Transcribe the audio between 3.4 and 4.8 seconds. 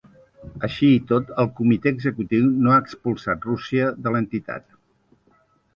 Rússia de l’entitat.